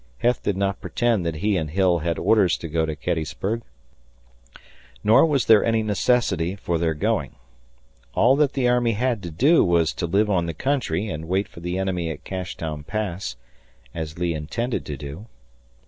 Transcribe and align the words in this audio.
Heth 0.17 0.41
did 0.41 0.57
not 0.57 0.81
pretend 0.81 1.27
that 1.27 1.35
he 1.45 1.55
and 1.57 1.69
Hill 1.69 1.99
had 1.99 2.17
orders 2.17 2.57
to 2.57 2.67
go 2.67 2.87
to 2.87 2.95
Gettysburg, 2.95 3.61
nor 5.03 5.27
was 5.27 5.45
there 5.45 5.63
any 5.63 5.83
necessity 5.83 6.55
for 6.55 6.79
their 6.79 6.95
going. 6.95 7.35
All 8.15 8.35
that 8.37 8.53
the 8.53 8.67
army 8.67 8.93
had 8.93 9.21
to 9.21 9.29
do 9.29 9.63
was 9.63 9.93
to 9.93 10.07
live 10.07 10.27
on 10.27 10.47
the 10.47 10.55
country 10.55 11.07
and 11.07 11.27
wait 11.27 11.47
for 11.47 11.59
the 11.59 11.77
enemy 11.77 12.09
at 12.09 12.23
Cashtown 12.23 12.83
Pass 12.83 13.35
as 13.93 14.17
Lee 14.17 14.33
intended 14.33 14.87
to 14.87 14.97
do. 14.97 15.27